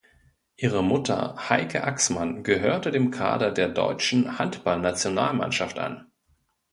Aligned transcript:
Ihre 0.57 0.83
Mutter 0.83 1.35
Heike 1.47 1.83
Axmann 1.83 2.41
gehörte 2.43 2.89
dem 2.89 3.11
Kader 3.11 3.51
der 3.51 3.69
deutschen 3.69 4.39
Handballnationalmannschaft 4.39 5.77
an. 5.77 6.07